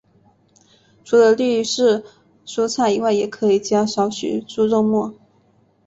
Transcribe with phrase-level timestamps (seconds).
[1.03, 2.03] 除了绿色
[2.43, 5.13] 蔬菜以外也可以加少许猪肉末。